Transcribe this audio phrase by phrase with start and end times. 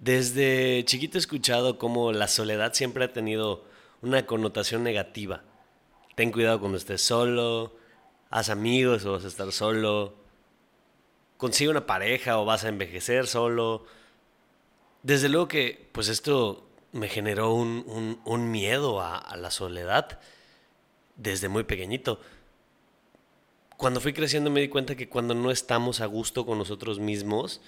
[0.00, 3.64] Desde chiquito he escuchado cómo la soledad siempre ha tenido
[4.02, 5.42] una connotación negativa.
[6.14, 7.76] Ten cuidado cuando estés solo,
[8.30, 10.14] haz amigos o vas a estar solo,
[11.36, 13.86] consigue una pareja o vas a envejecer solo.
[15.02, 20.20] Desde luego que pues esto me generó un, miedo a la soledad
[21.16, 22.20] desde muy pequeñito
[23.78, 27.60] cuando fui creciendo me di cuenta que cuando no estamos a gusto con nosotros mismos,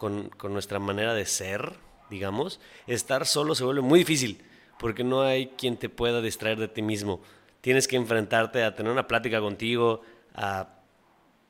[0.00, 1.74] con, nuestra manera de ser,
[2.08, 4.42] digamos, estar solo se vuelve muy difícil,
[4.78, 7.20] porque no hay quien te pueda distraer de ti mismo.
[7.60, 10.00] Tienes que enfrentarte a tener una plática contigo,
[10.34, 10.80] a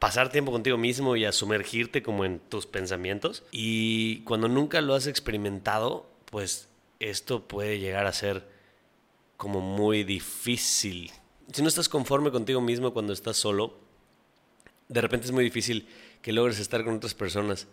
[0.01, 3.45] pasar tiempo contigo mismo y a sumergirte como en tus pensamientos.
[3.53, 8.49] Y cuando nunca lo has experimentado, pues esto puede llegar a ser
[9.37, 11.13] como muy difícil.
[11.53, 13.79] Si no estás conforme contigo mismo cuando estás solo,
[14.89, 15.87] de repente es muy difícil
[16.21, 17.69] que logres estar con otras personas.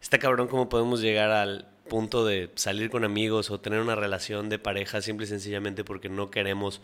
[0.00, 4.48] Está cabrón cómo podemos llegar al punto de salir con amigos o tener una relación
[4.48, 6.80] de pareja simple y sencillamente porque no queremos,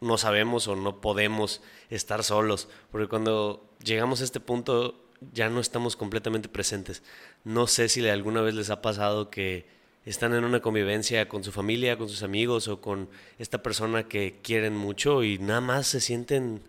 [0.00, 1.60] no sabemos o no podemos
[1.90, 2.68] estar solos.
[2.90, 7.02] Porque cuando llegamos a este punto ya no estamos completamente presentes.
[7.44, 9.66] No sé si alguna vez les ha pasado que
[10.06, 14.40] están en una convivencia con su familia, con sus amigos o con esta persona que
[14.42, 16.62] quieren mucho y nada más se sienten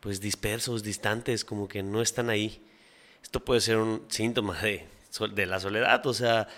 [0.00, 2.60] pues dispersos, distantes, como que no están ahí.
[3.22, 4.86] Esto puede ser un síntoma de,
[5.32, 6.48] de la soledad, o sea,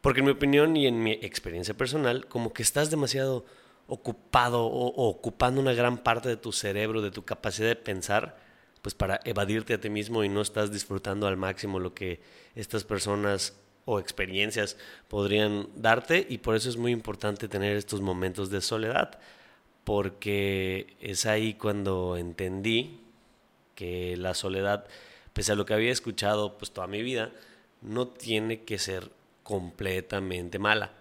[0.00, 3.44] porque en mi opinión y en mi experiencia personal, como que estás demasiado
[3.86, 8.36] ocupado o, ocupando una gran parte de tu cerebro, de tu capacidad de pensar,
[8.80, 12.20] pues para evadirte a ti mismo y no estás disfrutando al máximo lo que
[12.54, 14.76] estas personas o experiencias
[15.08, 19.18] podrían darte y por eso es muy importante tener estos momentos de soledad
[19.84, 23.00] porque es ahí cuando entendí
[23.74, 24.86] que la soledad,
[25.32, 27.32] pese a lo que había escuchado pues toda mi vida,
[27.80, 29.10] no tiene que ser
[29.42, 30.92] completamente mala.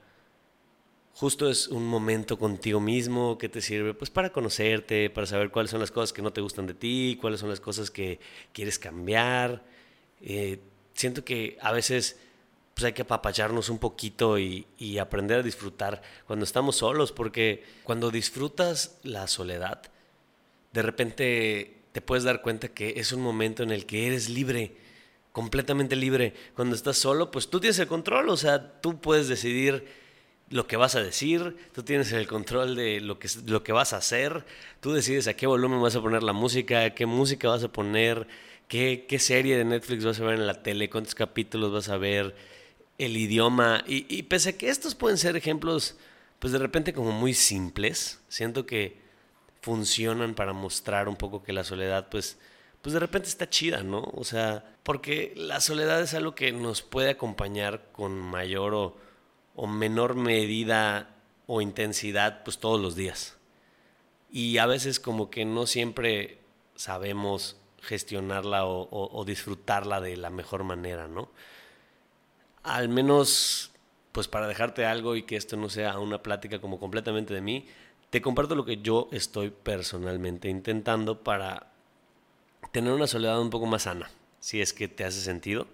[1.13, 5.71] Justo es un momento contigo mismo que te sirve pues para conocerte, para saber cuáles
[5.71, 8.19] son las cosas que no te gustan de ti, cuáles son las cosas que
[8.53, 9.63] quieres cambiar.
[10.21, 10.59] Eh,
[10.93, 12.17] siento que a veces
[12.73, 14.65] pues hay que apapacharnos un poquito y,
[14.99, 19.81] aprender a disfrutar cuando estamos solos, porque cuando disfrutas la soledad,
[20.71, 24.75] de repente te puedes dar cuenta que es un momento en el que eres libre,
[25.31, 26.33] completamente libre.
[26.55, 29.85] Cuando estás solo, pues tú tienes el control, o sea, tú puedes decidir
[30.49, 33.93] lo que vas a decir, tú tienes el control de lo que, lo que vas
[33.93, 34.45] a hacer,
[34.81, 38.27] tú decides a qué volumen vas a poner la música, qué música vas a poner,
[38.67, 41.97] qué, qué serie de Netflix vas a ver en la tele, cuántos capítulos vas a
[41.97, 42.35] ver
[42.97, 43.83] el idioma.
[43.87, 45.97] Y, pese a que estos pueden ser ejemplos,
[46.39, 48.99] pues de repente como muy simples, siento que
[49.61, 52.39] funcionan para mostrar un poco que la soledad, pues,
[52.81, 54.03] pues de repente está chida, ¿no?
[54.13, 58.97] O sea, porque la soledad es algo que nos puede acompañar con mayor o,
[59.55, 61.15] o menor medida
[61.47, 63.37] o intensidad, pues todos los días.
[64.31, 66.39] Y a veces como que no siempre
[66.75, 71.29] sabemos gestionarla o, o disfrutarla de la mejor manera, ¿no?
[72.63, 73.71] al menos,
[74.11, 77.67] pues para dejarte algo y que esto no sea una plática como completamente de mí,
[78.11, 81.71] te comparto lo que yo estoy personalmente intentando para
[82.71, 85.65] tener una soledad un poco más sana, si es que te hace sentido.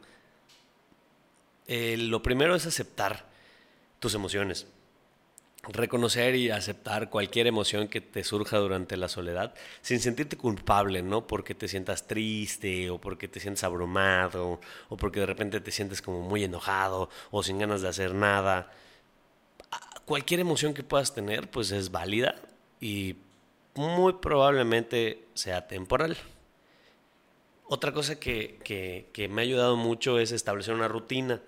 [1.67, 3.25] Eh, lo primero es aceptar
[3.99, 4.67] tus emociones
[5.69, 11.27] reconocer y aceptar cualquier emoción que te surja durante la soledad sin sentirte culpable, ¿no?
[11.27, 14.59] Porque te sientas triste o porque te sientes abrumado
[14.89, 18.71] o porque de repente te sientes como muy enojado o sin ganas de hacer nada.
[20.07, 22.35] Cualquier emoción que puedas tener pues es válida
[22.79, 23.17] y
[23.75, 26.15] muy probablemente sea temporal.
[27.65, 28.57] Otra cosa que,
[29.11, 31.41] que, me ha ayudado mucho es establecer una rutina.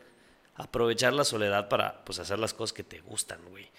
[0.55, 3.71] Aprovechar la soledad para pues hacer las cosas que te gustan, güey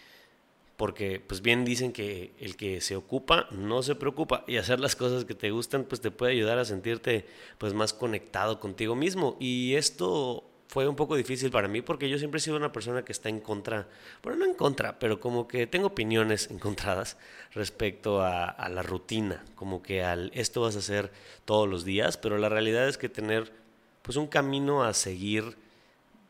[0.78, 4.96] porque pues bien dicen que el que se ocupa no se preocupa y hacer las
[4.96, 7.26] cosas que te gustan pues te puede ayudar a sentirte
[7.58, 12.16] pues más conectado contigo mismo y esto fue un poco difícil para mí porque yo
[12.16, 13.88] siempre he sido una persona que está en contra,
[14.22, 17.16] bueno no en contra, pero como que tengo opiniones encontradas
[17.52, 21.10] respecto a, a la rutina, como que al esto vas a hacer
[21.44, 23.52] todos los días, pero la realidad es que tener
[24.02, 25.56] pues un camino a seguir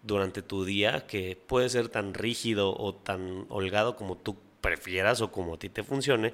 [0.03, 5.31] durante tu día que puede ser tan rígido o tan holgado como tú prefieras o
[5.31, 6.33] como a ti te funcione,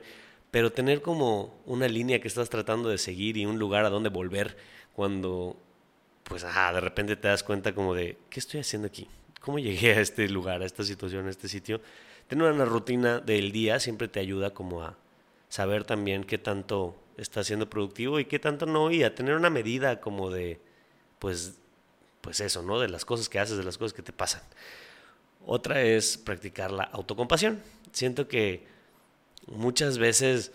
[0.53, 4.11] pero tener como una línea que estás tratando de seguir y un lugar a donde
[4.11, 4.57] volver
[4.93, 5.57] cuando,
[6.29, 9.09] pues, ajá, de repente te das cuenta como de, ¿qué estoy haciendo aquí?
[9.41, 11.81] ¿Cómo llegué a este lugar, a esta situación, a este sitio?
[12.27, 14.97] Tener una rutina del día siempre te ayuda como a
[15.49, 19.51] saber también qué tanto está siendo productivo y qué tanto no, y a tener una
[19.51, 20.61] medida como de,
[21.21, 21.59] pues,
[22.21, 22.81] pues eso, ¿no?
[22.81, 24.43] De las cosas que haces, de las cosas que te pasan.
[25.47, 27.63] Otra es practicar la autocompasión.
[27.93, 28.67] Siento que
[29.47, 30.51] muchas veces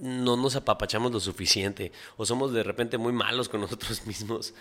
[0.00, 4.54] no nos apapachamos lo suficiente o somos de repente muy malos con nosotros mismos.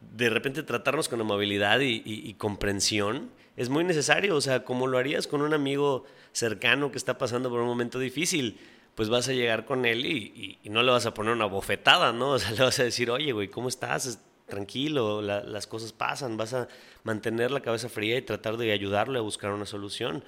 [0.00, 5.26] De repente tratarnos con amabilidad y, comprensión es muy necesario, o sea, como lo harías
[5.26, 8.60] con un amigo cercano que está pasando por un momento difícil,
[8.94, 12.30] pues vas a llegar con él y, no le vas a poner una bofetada, ¿no?
[12.30, 14.20] O sea, le vas a decir, oye, güey, ¿cómo estás?
[14.46, 16.68] Tranquilo, las cosas pasan, vas a
[17.02, 20.24] mantener la cabeza fría y tratar de ayudarle a buscar una solución.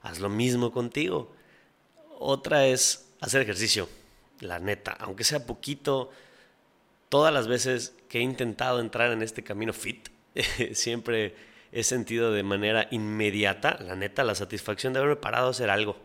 [0.00, 1.32] Haz lo mismo contigo.
[2.20, 3.88] Otra es hacer ejercicio,
[4.40, 6.10] la neta, aunque sea poquito,
[7.08, 10.08] todas las veces que he intentado entrar en este camino fit,
[10.72, 11.34] siempre
[11.72, 15.96] he sentido de manera inmediata, la neta, la satisfacción de haberme parado a hacer algo.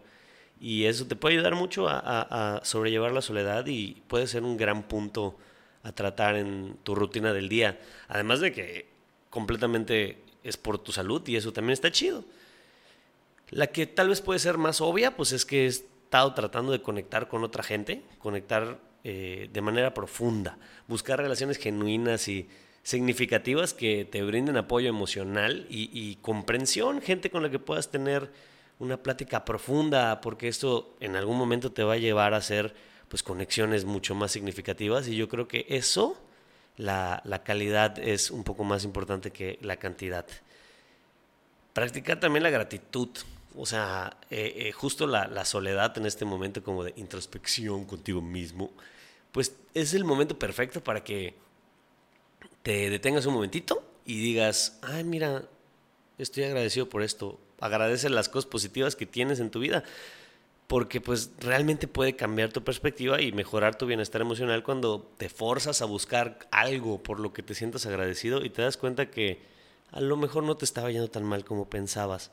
[0.60, 4.84] Y eso te puede ayudar mucho a, sobrellevar la soledad y puede ser un gran
[4.84, 5.38] punto
[5.84, 7.80] a tratar en tu rutina del día.
[8.08, 8.88] Además de que
[9.30, 12.24] completamente es por tu salud y eso también está chido.
[13.50, 16.80] La que tal vez puede ser más obvia, pues es que es estado tratando de
[16.80, 22.48] conectar con otra gente, conectar eh, de manera profunda, buscar relaciones genuinas y
[22.84, 28.30] significativas que te brinden apoyo emocional y, comprensión, gente con la que puedas tener
[28.78, 32.76] una plática profunda, porque esto en algún momento te va a llevar a hacer
[33.08, 36.16] pues conexiones mucho más significativas y yo creo que eso,
[36.78, 40.28] la, la calidad es un poco más importante que la cantidad.
[41.74, 43.10] Practicar también la gratitud
[43.56, 48.72] o sea, eh, eh, justo la, soledad en este momento como de introspección contigo mismo,
[49.32, 51.36] pues es el momento perfecto para que
[52.62, 55.44] te detengas un momentito y digas, ay, mira,
[56.18, 57.40] estoy agradecido por esto.
[57.60, 59.84] Agradece las cosas positivas que tienes en tu vida.
[60.68, 65.82] Porque pues realmente puede cambiar tu perspectiva y mejorar tu bienestar emocional cuando te forzas
[65.82, 69.42] a buscar algo por lo que te sientas agradecido y te das cuenta que
[69.92, 72.32] a lo mejor no te estaba yendo tan mal como pensabas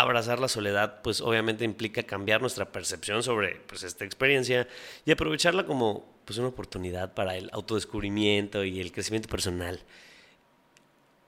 [0.00, 4.68] abrazar la soledad, pues obviamente implica cambiar nuestra percepción sobre pues, esta experiencia
[5.04, 9.80] y aprovecharla como pues, una oportunidad para el autodescubrimiento y el crecimiento personal.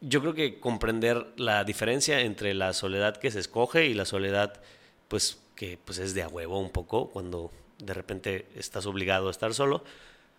[0.00, 4.60] Yo creo que comprender la diferencia entre la soledad que se escoge y la soledad
[5.08, 9.30] pues que pues es de a huevo un poco cuando de repente estás obligado a
[9.30, 9.82] estar solo,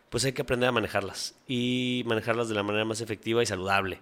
[0.10, 4.00] pues hay que aprender a manejarlas y manejarlas de la manera más efectiva y saludable.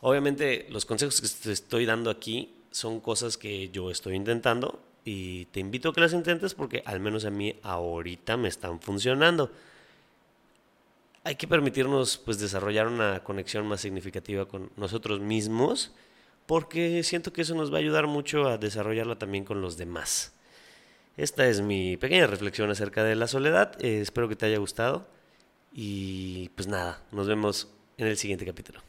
[0.00, 5.46] Obviamente los consejos que te estoy dando aquí son cosas que yo estoy intentando y
[5.46, 9.50] te invito a que las intentes porque al menos a mí ahorita me están funcionando.
[11.24, 15.92] Hay que permitirnos pues desarrollar una conexión más significativa con nosotros mismos
[16.46, 20.32] porque siento que eso nos va a ayudar mucho a desarrollarla también con los demás.
[21.16, 23.72] Esta es mi pequeña reflexión acerca de la soledad.
[23.84, 25.06] Eh, espero que te haya gustado
[25.72, 27.68] y pues nada, nos vemos
[27.98, 28.87] en el siguiente capítulo.